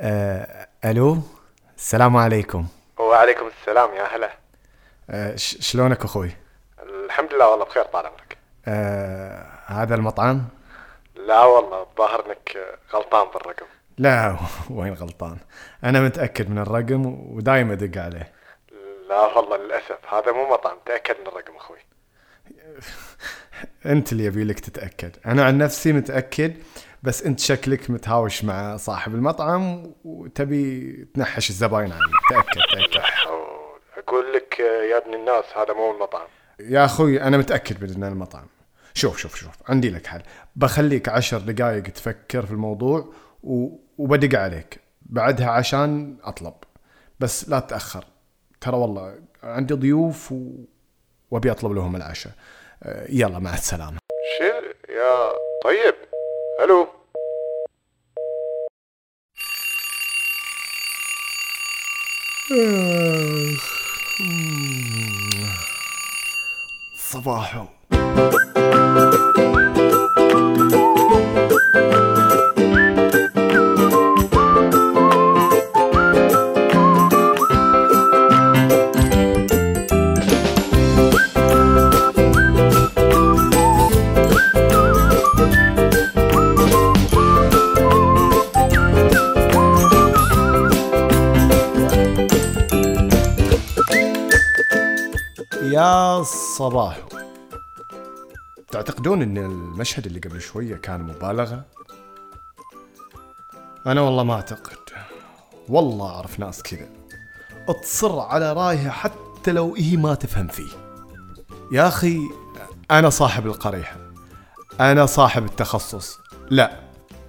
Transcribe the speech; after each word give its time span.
آه، 0.00 0.68
ألو 0.84 1.18
السلام 1.76 2.16
عليكم. 2.16 2.66
وعليكم 2.98 3.46
السلام 3.46 3.94
يا 3.94 4.16
هلا. 4.16 4.30
آه، 5.10 5.36
شلونك 5.36 6.04
أخوي؟ 6.04 6.30
الحمد 6.82 7.34
لله 7.34 7.48
والله 7.50 7.64
بخير 7.64 7.82
طال 7.84 8.06
عمرك. 8.06 8.38
آه، 8.68 9.46
هذا 9.66 9.94
المطعم؟ 9.94 10.44
لا 11.16 11.44
والله 11.44 11.82
الظاهر 11.82 12.26
إنك 12.26 12.58
غلطان 12.94 13.28
بالرقم 13.34 13.66
لا 13.98 14.36
وين 14.70 14.94
غلطان؟ 14.94 15.36
أنا 15.84 16.00
متأكد 16.00 16.50
من 16.50 16.58
الرقم 16.58 17.06
ودايم 17.36 17.70
أدق 17.72 18.02
عليه. 18.02 18.32
لا 19.08 19.20
والله 19.36 19.56
للأسف. 19.56 19.98
هذا 20.14 20.32
مو 20.32 20.50
مطعم 20.50 20.76
تأكد 20.86 21.20
من 21.20 21.26
الرقم 21.26 21.56
أخوي. 21.56 21.78
انت 23.86 24.12
اللي 24.12 24.24
يبي 24.24 24.44
لك 24.44 24.60
تتأكد. 24.60 25.16
أنا 25.26 25.44
عن 25.44 25.58
نفسي 25.58 25.92
متأكد 25.92 26.54
بس 27.02 27.22
انت 27.22 27.40
شكلك 27.40 27.90
متهاوش 27.90 28.44
مع 28.44 28.76
صاحب 28.76 29.14
المطعم 29.14 29.92
وتبي 30.04 30.92
تنحش 31.14 31.50
الزباين 31.50 31.92
عني 31.92 32.12
تأكد 32.30 32.60
تأكد. 32.72 33.04
أقول 33.98 34.32
لك 34.32 34.60
يا 34.60 34.98
ابن 34.98 35.14
الناس 35.14 35.44
هذا 35.56 35.72
مو 35.74 35.94
المطعم. 35.94 36.26
يا 36.60 36.84
أخوي 36.84 37.22
أنا 37.22 37.36
متأكد 37.38 37.84
من 37.84 37.90
ان 38.04 38.12
المطعم. 38.12 38.46
شوف 38.94 39.18
شوف 39.18 39.34
شوف 39.34 39.54
عندي 39.68 39.90
لك 39.90 40.06
حل. 40.06 40.22
بخليك 40.56 41.08
عشر 41.08 41.38
دقائق 41.38 41.82
تفكر 41.82 42.46
في 42.46 42.52
الموضوع 42.52 43.12
و... 43.42 43.68
وبدق 43.98 44.38
عليك. 44.38 44.80
بعدها 45.02 45.50
عشان 45.50 46.16
أطلب. 46.22 46.54
بس 47.20 47.48
لا 47.48 47.60
تتاخر 47.60 48.04
ترى 48.60 48.76
والله 48.76 49.18
عندي 49.42 49.74
ضيوف 49.74 50.32
و... 50.32 50.64
وابي 51.30 51.50
اطلب 51.50 51.72
لهم 51.72 51.96
العشاء. 51.96 52.32
أه، 52.82 53.06
يلا 53.08 53.38
مع 53.38 53.54
السلامة. 53.54 53.98
شيل 54.38 54.74
يا 54.96 55.32
طيب. 55.64 55.94
ألو. 56.64 56.88
صباحو. 66.98 67.64
يا 95.78 96.22
صباح. 96.22 96.98
تعتقدون 98.70 99.22
إن 99.22 99.38
المشهد 99.38 100.06
اللي 100.06 100.20
قبل 100.20 100.40
شوية 100.40 100.76
كان 100.76 101.00
مبالغة؟ 101.00 101.64
أنا 103.86 104.00
والله 104.00 104.22
ما 104.22 104.34
أعتقد. 104.34 104.76
والله 105.68 106.06
اعرف 106.06 106.40
ناس 106.40 106.62
كذا. 106.62 106.88
تصر 107.82 108.20
على 108.20 108.52
رايها 108.52 108.90
حتى 108.90 109.52
لو 109.52 109.74
هي 109.74 109.96
ما 109.96 110.14
تفهم 110.14 110.48
فيه. 110.48 110.70
يا 111.72 111.88
أخي 111.88 112.18
أنا 112.90 113.10
صاحب 113.10 113.46
القريحة. 113.46 113.96
أنا 114.80 115.06
صاحب 115.06 115.44
التخصص. 115.44 116.18
لا 116.50 116.80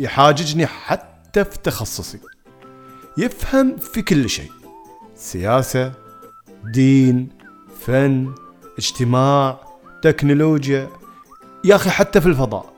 يحاججني 0.00 0.66
حتى 0.66 1.44
في 1.44 1.58
تخصصي. 1.58 2.20
يفهم 3.18 3.76
في 3.76 4.02
كل 4.02 4.30
شيء. 4.30 4.50
سياسة 5.16 5.92
دين 6.64 7.37
فن 7.78 8.34
اجتماع 8.78 9.60
تكنولوجيا. 10.02 10.88
يا 11.64 11.74
أخي 11.76 11.90
حتى 11.90 12.20
في 12.20 12.26
الفضاء. 12.26 12.72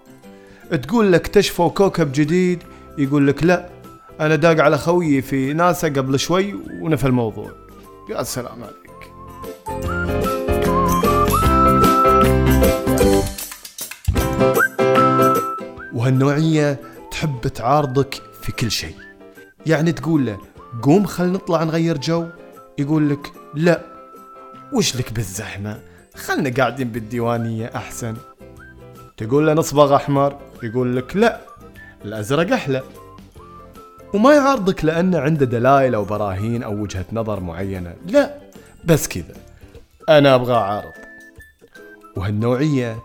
تقول 0.83 1.13
لك 1.13 1.21
اكتشفوا 1.21 1.69
كوكب 1.69 2.13
جديد 2.13 2.63
يقول 2.99 3.27
لك 3.27 3.45
لا 3.45 3.69
أنا 4.21 4.37
داق 4.37 4.61
على 4.61 4.79
خويي 4.79 5.23
في 5.23 5.53
ناسا 5.53 5.89
قبل 5.89 6.19
شوي 6.19 6.55
ونفى 6.81 7.07
الموضوع. 7.07 7.51
يا 8.11 8.23
سلام 8.23 8.63
عليك. 8.63 8.81
وهالنوعية 15.95 16.81
تحب 17.11 17.41
تعارضك 17.49 18.15
في 18.43 18.53
كل 18.53 18.71
شيء. 18.71 18.95
يعني 19.67 19.93
تقول 19.93 20.27
له 20.27 20.39
قوم 20.83 21.07
خل 21.07 21.33
نطلع 21.33 21.65
نغير 21.65 21.99
جو. 21.99 22.27
يقول 22.79 23.11
لك 23.11 23.33
لا. 23.55 23.90
وش 24.73 24.97
لك 24.97 25.13
بالزحمة؟ 25.13 25.81
خلنا 26.15 26.51
قاعدين 26.51 26.89
بالديوانية 26.89 27.71
أحسن. 27.77 28.17
تقول 29.17 29.47
له 29.47 29.53
نصبغ 29.53 29.97
أحمر 29.97 30.39
يقول 30.63 30.97
لك 30.97 31.17
لا 31.17 31.41
الأزرق 32.05 32.53
أحلى. 32.53 32.83
وما 34.15 34.35
يعارضك 34.35 34.85
لأنه 34.85 35.19
عنده 35.19 35.47
دلائل 35.47 35.95
أو 35.95 36.05
براهين 36.05 36.63
أو 36.63 36.73
وجهة 36.73 37.05
نظر 37.13 37.41
معينة. 37.41 37.95
لا 38.07 38.35
بس 38.85 39.09
كذا. 39.09 39.35
أنا 40.09 40.35
أبغى 40.35 40.55
أعارض. 40.55 40.93
وهالنوعية 42.17 42.99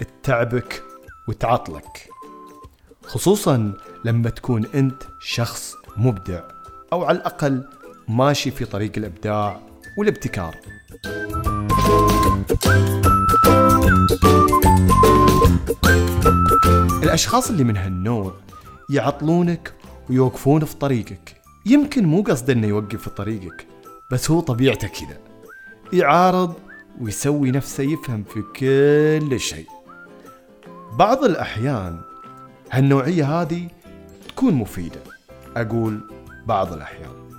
تتعبك 0.00 0.82
وتعطلك. 1.28 2.08
خصوصا 3.02 3.72
لما 4.04 4.30
تكون 4.30 4.66
أنت 4.74 5.02
شخص 5.20 5.74
مبدع 5.96 6.40
أو 6.92 7.04
على 7.04 7.18
الأقل 7.18 7.64
ماشي 8.08 8.50
في 8.50 8.64
طريق 8.64 8.92
الإبداع 8.96 9.60
والابتكار. 9.96 10.56
الأشخاص 17.02 17.50
اللي 17.50 17.64
من 17.64 17.76
هالنوع 17.76 18.34
يعطلونك 18.90 19.74
ويوقفون 20.10 20.64
في 20.64 20.76
طريقك. 20.76 21.40
يمكن 21.66 22.04
مو 22.04 22.22
قصده 22.22 22.52
إنه 22.52 22.66
يوقف 22.66 23.02
في 23.02 23.10
طريقك 23.10 23.66
بس 24.12 24.30
هو 24.30 24.40
طبيعته 24.40 24.88
كذا. 24.88 25.18
يعارض 25.92 26.54
ويسوي 27.00 27.50
نفسه 27.50 27.84
يفهم 27.84 28.24
في 28.24 28.42
كل 28.42 29.40
شيء. 29.40 29.66
بعض 30.92 31.24
الأحيان 31.24 32.00
هالنوعية 32.70 33.40
هذه 33.40 33.68
تكون 34.28 34.54
مفيدة 34.54 35.00
أقول 35.56 36.00
بعض 36.46 36.72
الأحيان. 36.72 37.30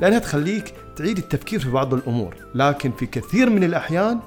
لأنها 0.00 0.18
تخليك 0.18 0.74
تعيد 0.96 1.18
التفكير 1.18 1.60
في 1.60 1.70
بعض 1.70 1.94
الأمور 1.94 2.34
لكن 2.54 2.92
في 2.92 3.06
كثير 3.06 3.50
من 3.50 3.64
الأحيان 3.64 4.20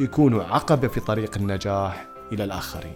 يكونوا 0.00 0.44
عقبة 0.44 0.88
في 0.88 1.00
طريق 1.00 1.36
النجاح 1.36 2.06
إلى 2.32 2.44
الآخرين. 2.44 2.94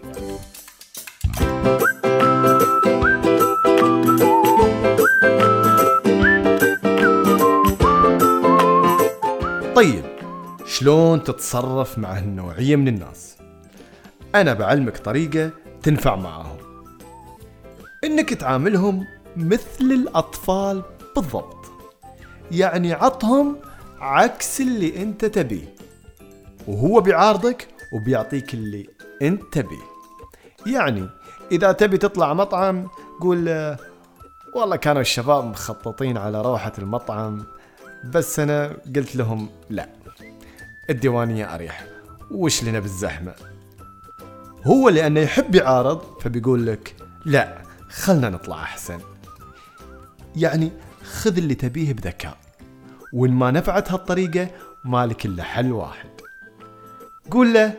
طيب 9.75 10.03
شلون 10.65 11.23
تتصرف 11.23 11.97
مع 11.97 12.17
هالنوعية 12.17 12.75
من 12.75 12.87
الناس؟ 12.87 13.37
أنا 14.35 14.53
بعلمك 14.53 14.97
طريقة 14.97 15.51
تنفع 15.83 16.15
معاهم. 16.15 16.57
إنك 18.03 18.33
تعاملهم 18.33 19.05
مثل 19.37 19.81
الأطفال 19.81 20.83
بالضبط. 21.15 21.54
يعني 22.51 22.93
عطهم 22.93 23.57
عكس 23.99 24.61
اللي 24.61 25.01
انت 25.01 25.25
تبيه. 25.25 25.75
وهو 26.67 27.01
بيعارضك 27.01 27.67
وبيعطيك 27.93 28.53
اللي 28.53 28.89
انت 29.21 29.43
تبيه. 29.51 29.83
يعني 30.65 31.09
إذا 31.51 31.71
تبي 31.71 31.97
تطلع 31.97 32.33
مطعم 32.33 32.87
قول 33.21 33.45
له 33.45 33.77
والله 34.55 34.75
كانوا 34.75 35.01
الشباب 35.01 35.43
مخططين 35.45 36.17
على 36.17 36.41
روحة 36.41 36.73
المطعم 36.79 37.45
بس 38.13 38.39
أنا 38.39 38.77
قلت 38.95 39.15
لهم 39.15 39.49
لا. 39.69 39.89
الديوانية 40.89 41.55
أريح. 41.55 41.85
وش 42.31 42.63
لنا 42.63 42.79
بالزحمة؟ 42.79 43.33
هو 44.63 44.89
لأنه 44.89 45.19
يحب 45.19 45.55
يعارض 45.55 46.01
فبيقول 46.21 46.67
لك 46.67 46.95
لا 47.25 47.61
خلنا 47.89 48.29
نطلع 48.29 48.63
أحسن. 48.63 48.99
يعني 50.35 50.71
خذ 51.03 51.37
اللي 51.37 51.55
تبيه 51.55 51.93
بذكاء. 51.93 52.37
وإن 53.15 53.31
ما 53.31 53.51
نفعت 53.51 53.91
هالطريقة 53.91 54.47
مالك 54.85 55.25
إلا 55.25 55.43
حل 55.43 55.71
واحد. 55.71 56.09
قول 57.31 57.53
له 57.53 57.73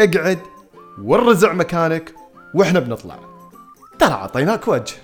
اقعد 0.00 0.38
والرزع 1.02 1.52
مكانك 1.52 2.14
وإحنا 2.54 2.80
بنطلع. 2.80 3.18
ترى 3.98 4.12
عطيناك 4.12 4.68
وجه. 4.68 4.94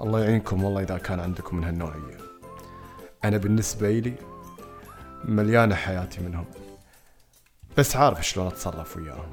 الله 0.00 0.20
يعينكم 0.20 0.64
والله 0.64 0.82
إذا 0.82 0.98
كان 0.98 1.20
عندكم 1.20 1.56
من 1.56 1.64
هالنوعية. 1.64 2.18
أنا 3.24 3.36
بالنسبة 3.36 3.90
لي 3.90 4.14
مليانة 5.24 5.74
حياتي 5.74 6.20
منهم. 6.20 6.44
بس 7.78 7.96
عارف 7.96 8.26
شلون 8.26 8.46
أتصرف 8.46 8.96
وياهم. 8.96 9.32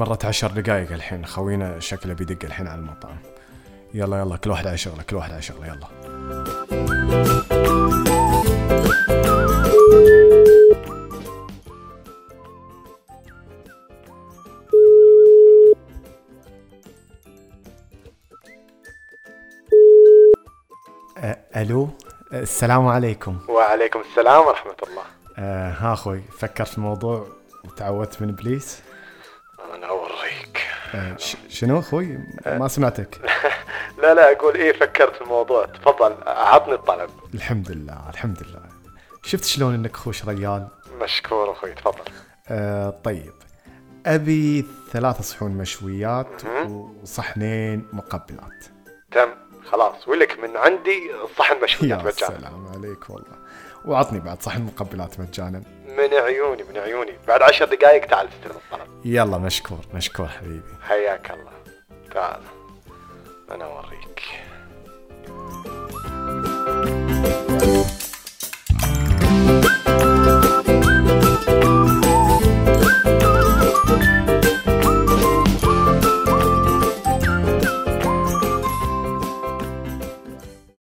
مرت 0.00 0.24
عشر 0.24 0.50
دقايق 0.50 0.92
الحين. 0.92 1.26
خوينا 1.26 1.80
شكله 1.80 2.14
بيدق 2.14 2.44
الحين 2.44 2.66
على 2.66 2.78
المطعم. 2.78 3.16
يلا 3.94 4.18
يلا 4.18 4.36
كل 4.36 4.50
واحد 4.50 4.66
على 4.66 4.76
شغله 4.76 5.02
كل 5.02 5.16
واحد 5.16 5.32
على 5.32 5.42
شغله 5.42 5.66
يلا. 5.66 5.86
ألو 21.56 21.88
السلام 22.32 22.86
عليكم. 22.86 23.38
وعليكم 23.48 24.00
السلام 24.00 24.46
ورحمة 24.46 24.76
الله. 24.82 25.02
آه 25.38 25.70
ها 25.70 25.92
أخوي 25.92 26.20
فكرت 26.38 26.68
في 26.68 26.78
الموضوع 26.78 27.26
وتعودت 27.64 28.22
من 28.22 28.28
ابليس 28.28 28.82
شنو 31.48 31.78
أخوي 31.78 32.18
ما 32.46 32.68
سمعتك. 32.68 33.18
لا 34.02 34.14
لا 34.14 34.32
أقول 34.32 34.54
إيه 34.54 34.72
فكرت 34.72 35.14
في 35.14 35.20
الموضوع. 35.20 35.66
تفضل 35.66 36.14
عطني 36.26 36.74
الطلب. 36.74 37.10
الحمد 37.34 37.70
لله 37.70 38.10
الحمد 38.10 38.42
لله. 38.42 38.62
شفت 39.22 39.44
شلون 39.44 39.74
إنك 39.74 39.96
خوش 39.96 40.24
ريال 40.24 40.68
مشكور 41.02 41.52
أخوي 41.52 41.72
تفضل. 41.72 42.04
آه 42.48 43.00
طيب. 43.04 43.32
أبي 44.06 44.66
ثلاث 44.92 45.22
صحون 45.22 45.50
مشويات 45.50 46.42
وصحنين 46.68 47.86
مقبلات. 47.92 48.64
تم 49.10 49.28
خلاص. 49.70 50.08
ولك 50.08 50.38
من 50.38 50.56
عندي 50.56 51.10
صحن 51.38 51.62
مشويات 51.62 51.98
يا 52.00 52.04
مجانا. 52.04 52.38
سلام 52.38 52.66
عليك 52.68 53.10
والله. 53.10 53.36
وعطني 53.84 54.20
بعد 54.20 54.42
صحن 54.42 54.62
مقبلات 54.62 55.20
مجانا. 55.20 55.62
من 56.08 56.14
عيوني 56.14 56.62
من 56.62 56.78
عيوني. 56.78 57.12
بعد 57.28 57.42
عشر 57.42 57.64
دقائق 57.64 58.06
تعال 58.06 58.28
استلم 58.28 58.56
الطلب. 58.56 58.88
يلا 59.04 59.38
مشكور 59.38 59.78
مشكور 59.94 60.28
حبيبي. 60.28 60.74
حياك 60.82 61.30
الله. 61.30 61.52
تعال 62.14 62.42
أنا 63.50 63.64
أوريك. 63.64 64.22